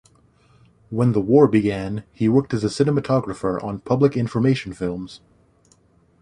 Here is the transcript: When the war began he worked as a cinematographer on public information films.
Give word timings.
When 0.89 1.11
the 1.11 1.21
war 1.21 1.47
began 1.47 2.05
he 2.11 2.27
worked 2.27 2.55
as 2.55 2.63
a 2.63 2.69
cinematographer 2.69 3.63
on 3.63 3.81
public 3.81 4.17
information 4.17 4.73
films. 4.73 5.21